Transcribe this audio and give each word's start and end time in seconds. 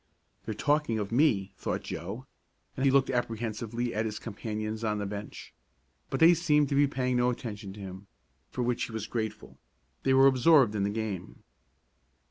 "They're 0.45 0.55
talking 0.55 0.97
of 0.97 1.11
me," 1.11 1.53
thought 1.57 1.83
Joe, 1.83 2.25
and 2.75 2.85
he 2.85 2.89
looked 2.91 3.11
apprehensively 3.11 3.93
at 3.93 4.03
his 4.07 4.17
companions 4.17 4.83
on 4.83 4.97
the 4.97 5.05
bench, 5.05 5.53
but 6.09 6.19
they 6.19 6.33
seemed 6.33 6.69
to 6.69 6.75
be 6.75 6.87
paying 6.87 7.17
no 7.17 7.29
attention 7.29 7.71
to 7.73 7.79
him, 7.81 8.07
for 8.49 8.63
which 8.63 8.85
he 8.85 8.91
was 8.91 9.05
grateful. 9.05 9.59
They 10.01 10.15
were 10.15 10.25
absorbed 10.25 10.73
in 10.73 10.81
the 10.81 10.89
game. 10.89 11.43